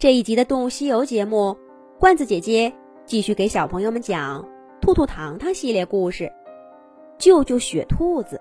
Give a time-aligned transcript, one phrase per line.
[0.00, 1.58] 这一集的《动物西游》节目，
[1.98, 2.72] 罐子姐姐
[3.04, 4.42] 继续给小朋友们讲
[4.80, 6.24] 《兔兔糖糖》系列故事，
[7.18, 8.40] 《救救雪兔子》。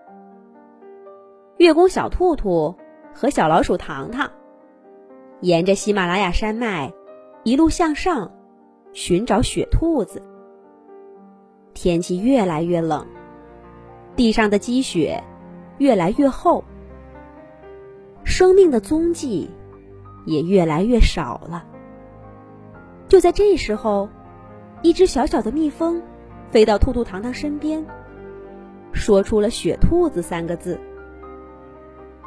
[1.57, 2.73] 月宫小兔兔
[3.13, 4.31] 和小老鼠糖糖
[5.41, 6.93] 沿着喜马拉雅山脉
[7.44, 8.31] 一路向上，
[8.94, 10.23] 寻找雪兔子。
[11.73, 13.05] 天气越来越冷，
[14.15, 15.21] 地上的积雪
[15.78, 16.63] 越来越厚，
[18.23, 19.52] 生命的踪迹。
[20.30, 21.66] 也越来越少了。
[23.07, 24.07] 就在这时候，
[24.83, 26.01] 一只小小的蜜蜂
[26.51, 27.83] 飞到兔兔糖糖身边，
[28.93, 30.79] 说出了“雪兔子”三个字。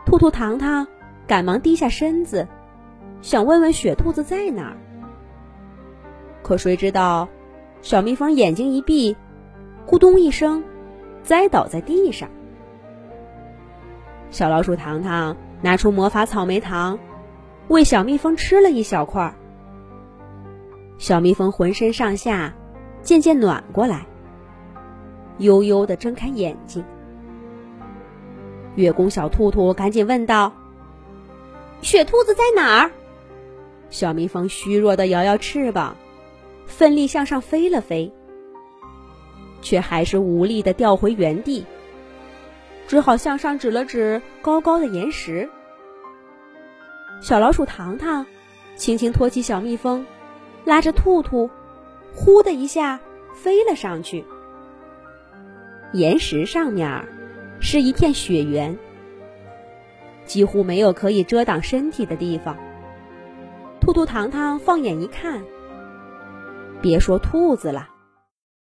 [0.04, 0.84] 兔兔糖糖
[1.28, 2.46] 赶忙低下身子，
[3.20, 4.76] 想问问雪兔子在哪儿。
[6.42, 7.28] 可谁知道，
[7.80, 9.16] 小蜜蜂眼睛一闭，
[9.86, 10.64] 咕咚一声，
[11.22, 12.28] 栽倒在地上。
[14.30, 16.98] 小老鼠糖糖拿出魔法草莓糖。
[17.68, 19.34] 喂小蜜蜂吃了一小块儿，
[20.98, 22.52] 小蜜蜂浑身上下
[23.02, 24.04] 渐渐暖过来，
[25.38, 26.84] 悠悠的睁开眼睛。
[28.74, 30.52] 月宫小兔兔赶紧问道
[31.82, 32.90] ：“雪兔子在哪儿？”
[33.90, 35.96] 小蜜蜂虚弱的摇摇翅膀，
[36.66, 38.12] 奋力向上飞了飞，
[39.60, 41.64] 却还是无力的掉回原地，
[42.86, 45.48] 只好向上指了指高高的岩石。
[47.22, 48.26] 小老鼠糖糖
[48.74, 50.04] 轻轻托起小蜜蜂，
[50.64, 51.48] 拉着兔兔，
[52.12, 52.98] 呼的一下
[53.32, 54.24] 飞了上去。
[55.92, 57.06] 岩石上面
[57.60, 58.76] 是一片雪原，
[60.26, 62.58] 几乎没有可以遮挡身体的地方。
[63.80, 65.44] 兔兔糖糖放眼一看，
[66.80, 67.88] 别说兔子了，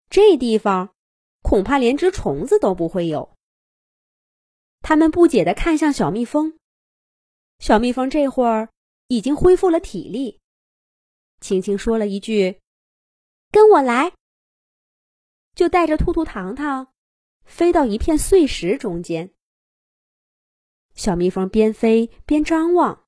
[0.10, 0.92] 这地方
[1.42, 3.30] 恐怕连只虫子都不会有。
[4.82, 6.54] 他们不解的看向小蜜蜂。
[7.60, 8.70] 小蜜蜂这会儿
[9.08, 10.40] 已经恢复了体力，
[11.42, 12.62] 轻轻说了一句
[13.52, 14.14] ：“跟我来。”
[15.56, 16.94] 就带着兔兔糖糖
[17.44, 19.34] 飞到一片碎石中间。
[20.94, 23.08] 小蜜蜂边飞边张望，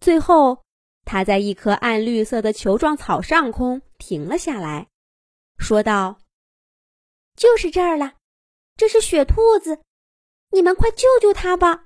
[0.00, 0.64] 最后，
[1.04, 4.88] 它在一棵暗绿色的球状草上空停了下来，
[5.58, 6.20] 说道
[7.36, 8.16] ：“就是这儿了，
[8.76, 9.82] 这是雪兔子，
[10.50, 11.83] 你们快救救它吧！”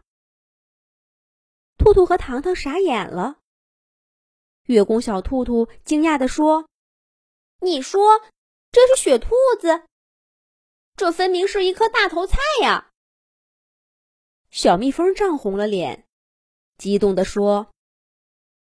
[1.78, 3.39] 兔兔和糖糖傻眼了。
[4.65, 6.69] 月宫小兔兔惊讶地说
[7.62, 8.21] ：“你说
[8.71, 9.84] 这是雪兔子？
[10.97, 12.91] 这分明是一颗大头菜呀！”
[14.50, 16.06] 小蜜蜂涨红了脸，
[16.77, 17.71] 激动地说：“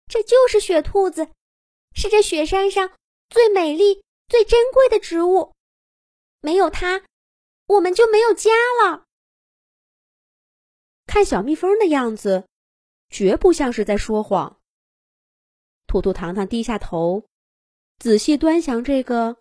[0.06, 1.30] 这就是雪兔子，
[1.94, 2.92] 是这雪山上
[3.30, 5.54] 最美丽、最珍贵的植物，
[6.40, 7.04] 没有它，
[7.66, 8.50] 我们就没有家
[8.84, 9.06] 了。”
[11.06, 12.46] 看小蜜蜂的样子。
[13.10, 14.60] 绝不像是在说谎。
[15.86, 17.24] 兔兔糖糖低下头，
[17.98, 19.38] 仔细端详这个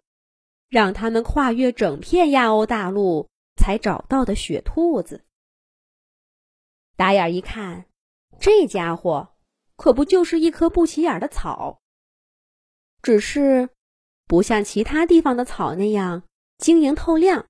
[0.69, 5.25] 让他们跨越整片亚欧大陆才找到的雪兔子。
[6.95, 7.85] 打眼一看，
[8.39, 9.35] 这家伙
[9.75, 11.81] 可不就是一棵不起眼的草，
[13.01, 13.69] 只是
[14.25, 16.23] 不像其他地方的草那样
[16.57, 17.47] 晶莹透亮，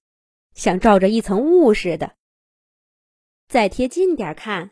[0.56, 2.16] 像罩着一层雾似的。
[3.48, 4.72] 再贴近点看。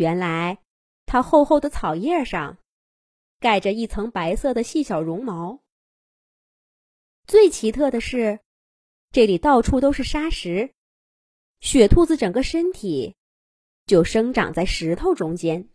[0.00, 0.62] 原来，
[1.04, 2.56] 它厚厚的草叶上
[3.38, 5.60] 盖着一层白色的细小绒毛。
[7.26, 8.40] 最奇特的是，
[9.10, 10.72] 这里到处都是沙石，
[11.60, 13.14] 雪兔子整个身体
[13.84, 15.68] 就生长在石头中间。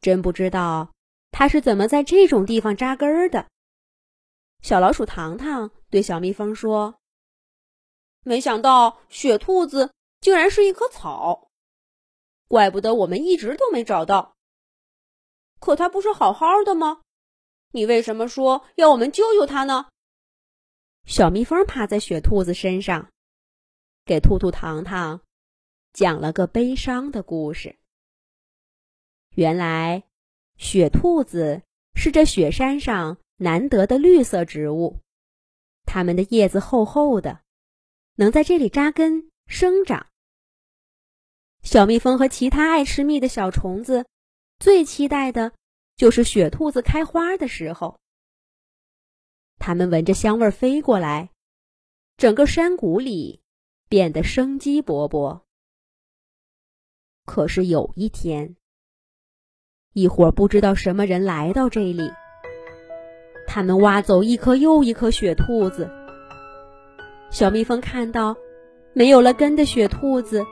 [0.00, 0.94] 真不知道
[1.32, 3.46] 它是怎么在这种地方扎根儿的。
[4.62, 6.98] 小老鼠糖糖对小蜜蜂说
[8.24, 9.92] ：“没想到雪兔子
[10.22, 11.48] 竟然是一棵草。”
[12.50, 14.34] 怪不得我们一直都没找到。
[15.60, 17.02] 可它不是好好的吗？
[17.70, 19.86] 你为什么说要我们救救它呢？
[21.06, 23.12] 小蜜蜂趴在雪兔子身上，
[24.04, 25.22] 给兔兔糖糖
[25.92, 27.78] 讲了个悲伤的故事。
[29.36, 30.02] 原来，
[30.56, 31.62] 雪兔子
[31.94, 34.98] 是这雪山上难得的绿色植物，
[35.84, 37.42] 它们的叶子厚厚的，
[38.16, 40.08] 能在这里扎根生长。
[41.62, 44.06] 小蜜蜂和其他爱吃蜜的小虫子，
[44.58, 45.52] 最期待的
[45.96, 47.98] 就是雪兔子开花的时候。
[49.58, 51.30] 它们闻着香味飞过来，
[52.16, 53.42] 整个山谷里
[53.88, 55.42] 变得生机勃勃。
[57.26, 58.56] 可是有一天，
[59.92, 62.10] 一伙不知道什么人来到这里，
[63.46, 65.88] 他们挖走一颗又一颗雪兔子。
[67.30, 68.34] 小蜜蜂看到
[68.94, 70.44] 没有了根的雪兔子。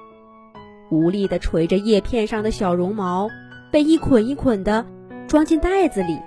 [0.90, 3.28] 无力地垂着叶片上的小绒毛，
[3.70, 4.86] 被一捆一捆的
[5.26, 6.18] 装进袋子里，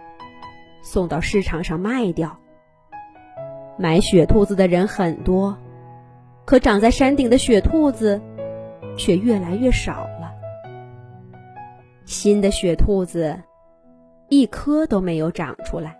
[0.83, 2.37] 送到市场上卖掉。
[3.77, 5.57] 买雪兔子的人很多，
[6.45, 8.21] 可长在山顶的雪兔子
[8.95, 10.31] 却越来越少了。
[12.05, 13.41] 新的雪兔子
[14.27, 15.97] 一颗都没有长出来。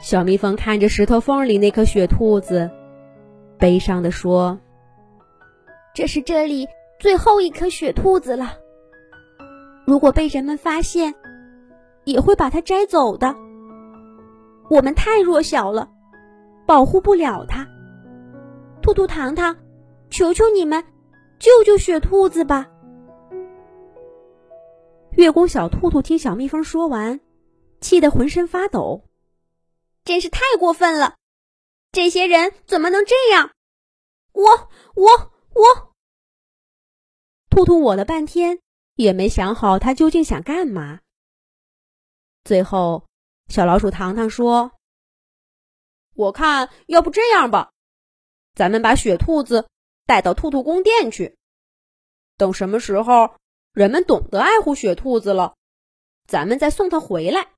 [0.00, 2.70] 小蜜蜂看着石头缝里那颗雪兔子，
[3.58, 4.58] 悲伤地说
[5.94, 6.68] ：“这是这里
[6.98, 8.58] 最后一颗雪兔子了。
[9.86, 11.14] 如果被人们发现，
[12.04, 13.34] 也会把它摘走的。”
[14.70, 15.90] 我们太弱小了，
[16.66, 17.66] 保护不了它。
[18.80, 19.56] 兔兔糖糖，
[20.08, 20.82] 求求你们，
[21.38, 22.70] 救救雪兔子吧！
[25.10, 27.20] 月宫小兔兔听小蜜蜂说完，
[27.82, 29.04] 气得浑身发抖，
[30.04, 31.16] 真是太过分了！
[31.92, 33.50] 这些人怎么能这样？
[34.32, 35.92] 我我我！
[37.50, 38.60] 兔兔我了半天，
[38.94, 41.00] 也没想好他究竟想干嘛。
[42.44, 43.06] 最后。
[43.48, 44.72] 小老鼠糖糖说
[46.14, 47.72] ：“我看要不这样吧，
[48.54, 49.68] 咱们把雪兔子
[50.06, 51.36] 带到兔兔宫殿去。
[52.38, 53.34] 等什么时候
[53.72, 55.54] 人们懂得爱护雪兔子了，
[56.26, 57.52] 咱们再送它回来。”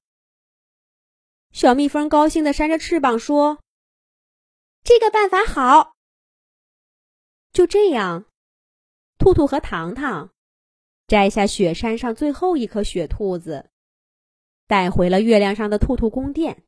[1.53, 3.61] 小蜜蜂高兴地扇着翅膀说
[4.83, 5.94] ：“这个办法好。”
[7.55, 8.27] 就这样，
[9.17, 10.33] 兔兔和糖糖
[11.07, 13.71] 摘下雪山上最后一颗雪兔子。
[14.67, 16.65] 带回了月亮上的兔兔宫殿。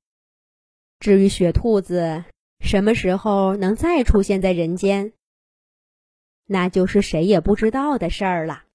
[1.01, 2.25] 至于雪兔子
[2.61, 5.13] 什么时候能再出现在人间，
[6.45, 8.65] 那就是谁也不知道的事儿了。